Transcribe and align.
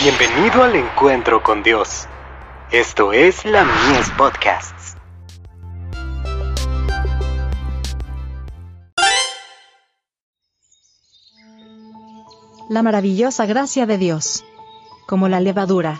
Bienvenido 0.00 0.62
al 0.62 0.76
encuentro 0.76 1.42
con 1.42 1.64
Dios. 1.64 2.06
Esto 2.70 3.12
es 3.12 3.44
la 3.44 3.64
Mies 3.64 4.08
Podcasts. 4.16 4.96
La 12.68 12.84
maravillosa 12.84 13.44
gracia 13.46 13.86
de 13.86 13.98
Dios. 13.98 14.44
Como 15.08 15.28
la 15.28 15.40
levadura. 15.40 15.98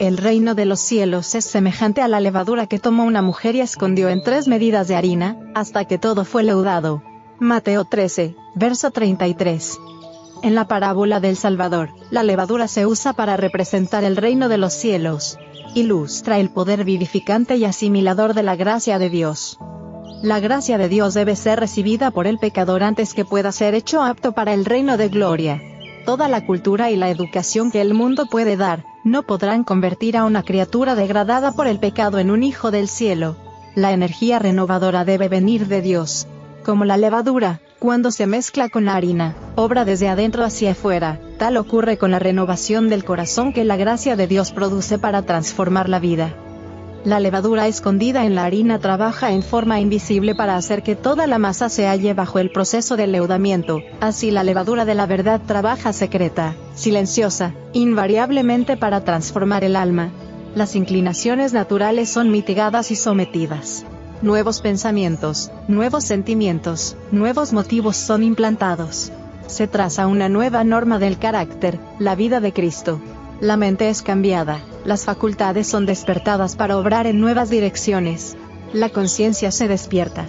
El 0.00 0.16
reino 0.16 0.56
de 0.56 0.64
los 0.64 0.80
cielos 0.80 1.36
es 1.36 1.44
semejante 1.44 2.02
a 2.02 2.08
la 2.08 2.18
levadura 2.18 2.66
que 2.66 2.80
tomó 2.80 3.04
una 3.04 3.22
mujer 3.22 3.54
y 3.54 3.60
escondió 3.60 4.08
en 4.08 4.24
tres 4.24 4.48
medidas 4.48 4.88
de 4.88 4.96
harina, 4.96 5.38
hasta 5.54 5.84
que 5.84 5.96
todo 5.96 6.24
fue 6.24 6.42
leudado. 6.42 7.04
Mateo 7.38 7.84
13, 7.84 8.34
verso 8.56 8.90
33. 8.90 9.78
En 10.42 10.56
la 10.56 10.66
parábola 10.66 11.20
del 11.20 11.36
Salvador, 11.36 11.90
la 12.10 12.24
levadura 12.24 12.66
se 12.66 12.84
usa 12.84 13.12
para 13.12 13.36
representar 13.36 14.02
el 14.02 14.16
reino 14.16 14.48
de 14.48 14.58
los 14.58 14.72
cielos. 14.72 15.38
Ilustra 15.76 16.40
el 16.40 16.50
poder 16.50 16.84
vivificante 16.84 17.56
y 17.56 17.64
asimilador 17.64 18.34
de 18.34 18.42
la 18.42 18.56
gracia 18.56 18.98
de 18.98 19.08
Dios. 19.08 19.56
La 20.20 20.40
gracia 20.40 20.78
de 20.78 20.88
Dios 20.88 21.14
debe 21.14 21.36
ser 21.36 21.60
recibida 21.60 22.10
por 22.10 22.26
el 22.26 22.38
pecador 22.38 22.82
antes 22.82 23.14
que 23.14 23.24
pueda 23.24 23.52
ser 23.52 23.76
hecho 23.76 24.02
apto 24.02 24.32
para 24.32 24.52
el 24.52 24.64
reino 24.64 24.96
de 24.96 25.08
gloria. 25.08 25.62
Toda 26.04 26.26
la 26.26 26.44
cultura 26.44 26.90
y 26.90 26.96
la 26.96 27.08
educación 27.08 27.70
que 27.70 27.80
el 27.80 27.94
mundo 27.94 28.26
puede 28.26 28.56
dar, 28.56 28.84
no 29.04 29.22
podrán 29.22 29.62
convertir 29.62 30.16
a 30.16 30.24
una 30.24 30.42
criatura 30.42 30.96
degradada 30.96 31.52
por 31.52 31.68
el 31.68 31.78
pecado 31.78 32.18
en 32.18 32.32
un 32.32 32.42
hijo 32.42 32.72
del 32.72 32.88
cielo. 32.88 33.36
La 33.76 33.92
energía 33.92 34.40
renovadora 34.40 35.04
debe 35.04 35.28
venir 35.28 35.68
de 35.68 35.82
Dios. 35.82 36.26
Como 36.64 36.84
la 36.84 36.96
levadura, 36.96 37.60
cuando 37.82 38.12
se 38.12 38.28
mezcla 38.28 38.68
con 38.68 38.84
la 38.84 38.94
harina, 38.94 39.34
obra 39.56 39.84
desde 39.84 40.08
adentro 40.08 40.44
hacia 40.44 40.70
afuera, 40.70 41.18
tal 41.36 41.56
ocurre 41.56 41.98
con 41.98 42.12
la 42.12 42.20
renovación 42.20 42.88
del 42.88 43.02
corazón 43.02 43.52
que 43.52 43.64
la 43.64 43.76
gracia 43.76 44.14
de 44.14 44.28
Dios 44.28 44.52
produce 44.52 45.00
para 45.00 45.22
transformar 45.22 45.88
la 45.88 45.98
vida. 45.98 46.32
La 47.04 47.18
levadura 47.18 47.66
escondida 47.66 48.24
en 48.24 48.36
la 48.36 48.44
harina 48.44 48.78
trabaja 48.78 49.32
en 49.32 49.42
forma 49.42 49.80
invisible 49.80 50.36
para 50.36 50.54
hacer 50.54 50.84
que 50.84 50.94
toda 50.94 51.26
la 51.26 51.40
masa 51.40 51.68
se 51.68 51.88
halle 51.88 52.14
bajo 52.14 52.38
el 52.38 52.52
proceso 52.52 52.96
de 52.96 53.08
leudamiento, 53.08 53.80
así 53.98 54.30
la 54.30 54.44
levadura 54.44 54.84
de 54.84 54.94
la 54.94 55.06
verdad 55.06 55.40
trabaja 55.44 55.92
secreta, 55.92 56.54
silenciosa, 56.76 57.52
invariablemente 57.72 58.76
para 58.76 59.02
transformar 59.02 59.64
el 59.64 59.74
alma. 59.74 60.12
Las 60.54 60.76
inclinaciones 60.76 61.52
naturales 61.52 62.08
son 62.10 62.30
mitigadas 62.30 62.92
y 62.92 62.94
sometidas 62.94 63.84
nuevos 64.22 64.60
pensamientos, 64.60 65.50
nuevos 65.66 66.04
sentimientos, 66.04 66.96
nuevos 67.10 67.52
motivos 67.52 67.96
son 67.96 68.22
implantados. 68.22 69.12
Se 69.48 69.66
traza 69.66 70.06
una 70.06 70.28
nueva 70.28 70.62
norma 70.62 71.00
del 71.00 71.18
carácter, 71.18 71.80
la 71.98 72.14
vida 72.14 72.40
de 72.40 72.52
Cristo. 72.52 73.00
La 73.40 73.56
mente 73.56 73.88
es 73.88 74.02
cambiada, 74.02 74.60
las 74.84 75.04
facultades 75.04 75.66
son 75.66 75.86
despertadas 75.86 76.54
para 76.54 76.78
obrar 76.78 77.08
en 77.08 77.20
nuevas 77.20 77.50
direcciones. 77.50 78.36
La 78.72 78.88
conciencia 78.88 79.50
se 79.50 79.66
despierta. 79.66 80.26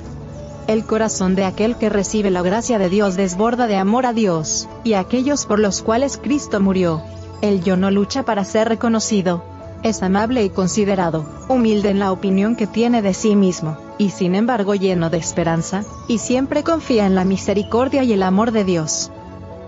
El 0.65 0.85
corazón 0.85 1.35
de 1.35 1.45
aquel 1.45 1.77
que 1.77 1.89
recibe 1.89 2.31
la 2.31 2.41
gracia 2.41 2.79
de 2.79 2.89
Dios 2.89 3.15
desborda 3.15 3.67
de 3.67 3.75
amor 3.75 4.07
a 4.07 4.13
Dios, 4.13 4.67
y 4.83 4.93
a 4.93 5.01
aquellos 5.01 5.45
por 5.45 5.59
los 5.59 5.83
cuales 5.83 6.17
Cristo 6.17 6.59
murió. 6.59 7.03
El 7.41 7.63
yo 7.63 7.77
no 7.77 7.91
lucha 7.91 8.23
para 8.23 8.43
ser 8.45 8.69
reconocido, 8.69 9.43
es 9.83 10.01
amable 10.01 10.43
y 10.43 10.49
considerado, 10.49 11.25
humilde 11.49 11.89
en 11.89 11.99
la 11.99 12.11
opinión 12.11 12.55
que 12.55 12.67
tiene 12.67 13.01
de 13.01 13.13
sí 13.13 13.35
mismo, 13.35 13.77
y 13.97 14.09
sin 14.09 14.33
embargo 14.33 14.75
lleno 14.75 15.09
de 15.09 15.17
esperanza, 15.17 15.83
y 16.07 16.17
siempre 16.17 16.63
confía 16.63 17.05
en 17.05 17.15
la 17.15 17.25
misericordia 17.25 18.03
y 18.03 18.13
el 18.13 18.23
amor 18.23 18.51
de 18.51 18.63
Dios. 18.63 19.11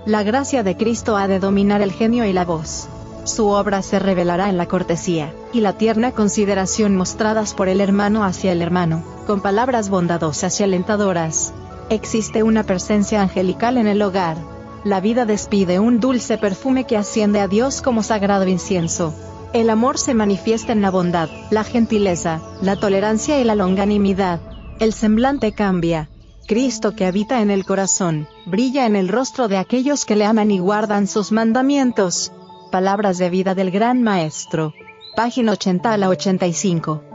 La 0.05 0.23
gracia 0.23 0.63
de 0.63 0.77
Cristo 0.77 1.17
ha 1.17 1.27
de 1.27 1.39
dominar 1.39 1.81
el 1.81 1.91
genio 1.91 2.25
y 2.25 2.33
la 2.33 2.45
voz. 2.45 2.87
Su 3.25 3.47
obra 3.47 3.81
se 3.81 3.99
revelará 3.99 4.49
en 4.49 4.57
la 4.57 4.67
cortesía, 4.67 5.33
y 5.51 5.61
la 5.61 5.73
tierna 5.73 6.11
consideración 6.11 6.95
mostradas 6.95 7.53
por 7.53 7.67
el 7.67 7.81
hermano 7.81 8.23
hacia 8.23 8.51
el 8.51 8.61
hermano, 8.61 9.03
con 9.25 9.41
palabras 9.41 9.89
bondadosas 9.89 10.59
y 10.59 10.63
alentadoras. 10.63 11.53
Existe 11.89 12.43
una 12.43 12.63
presencia 12.63 13.21
angelical 13.21 13.77
en 13.77 13.87
el 13.87 14.01
hogar. 14.01 14.37
La 14.83 15.01
vida 15.01 15.25
despide 15.25 15.79
un 15.79 15.99
dulce 15.99 16.37
perfume 16.37 16.85
que 16.85 16.97
asciende 16.97 17.41
a 17.41 17.47
Dios 17.47 17.81
como 17.81 18.03
sagrado 18.03 18.47
incienso. 18.47 19.13
El 19.53 19.69
amor 19.69 19.97
se 19.97 20.13
manifiesta 20.13 20.71
en 20.71 20.81
la 20.81 20.91
bondad, 20.91 21.29
la 21.49 21.63
gentileza, 21.63 22.41
la 22.61 22.75
tolerancia 22.75 23.39
y 23.39 23.43
la 23.43 23.55
longanimidad. 23.55 24.41
El 24.79 24.93
semblante 24.93 25.53
cambia. 25.53 26.09
Cristo 26.47 26.95
que 26.95 27.05
habita 27.05 27.41
en 27.41 27.49
el 27.49 27.65
corazón, 27.65 28.27
brilla 28.45 28.85
en 28.85 28.95
el 28.95 29.07
rostro 29.07 29.47
de 29.47 29.57
aquellos 29.57 30.05
que 30.05 30.15
le 30.15 30.25
aman 30.25 30.51
y 30.51 30.59
guardan 30.59 31.07
sus 31.07 31.31
mandamientos. 31.31 32.31
Palabras 32.71 33.17
de 33.17 33.29
vida 33.29 33.55
del 33.55 33.71
Gran 33.71 34.03
Maestro. 34.03 34.73
Página 35.15 35.53
80 35.53 35.93
a 35.93 35.97
la 35.97 36.09
85. 36.09 37.14